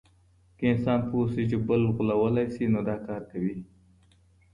که 0.57 0.65
انسان 0.73 0.99
پوه 1.09 1.27
سي 1.33 1.43
چي 1.49 1.57
بل 1.67 1.81
غولولای 1.95 2.47
سي 2.55 2.65
نو 2.73 2.79
دا 2.89 2.95
کار 3.07 3.21
کوي. 3.31 3.57